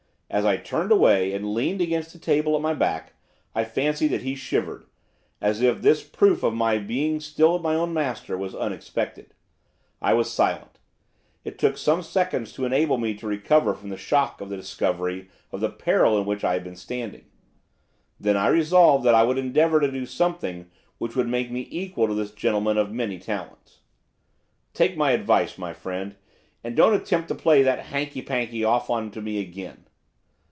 [0.33, 3.15] As I turned away, and leaned against the table at my back,
[3.53, 4.85] I fancy that he shivered,
[5.41, 9.33] as if this proof of my being still my own master was unexpected.
[10.01, 10.79] I was silent,
[11.43, 15.29] it took some seconds to enable me to recover from the shock of the discovery
[15.51, 17.25] of the peril in which I had been standing.
[18.17, 22.07] Then I resolved that I would endeavour to do something which should make me equal
[22.07, 23.79] to this gentleman of many talents.
[24.73, 26.15] 'Take my advice, my friend,
[26.63, 29.87] and don't attempt to play that hankey pankey off on to me again.